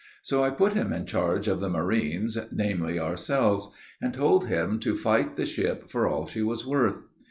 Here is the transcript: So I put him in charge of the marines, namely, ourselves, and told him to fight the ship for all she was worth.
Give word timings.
So 0.23 0.43
I 0.43 0.49
put 0.49 0.73
him 0.73 0.91
in 0.91 1.05
charge 1.05 1.47
of 1.47 1.59
the 1.59 1.69
marines, 1.69 2.35
namely, 2.51 2.99
ourselves, 2.99 3.69
and 4.01 4.11
told 4.15 4.47
him 4.47 4.79
to 4.79 4.95
fight 4.95 5.33
the 5.33 5.45
ship 5.45 5.91
for 5.91 6.07
all 6.07 6.25
she 6.25 6.41
was 6.41 6.65
worth. 6.65 7.03